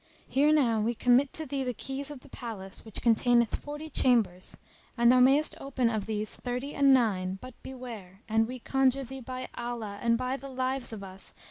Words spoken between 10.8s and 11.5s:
of us!)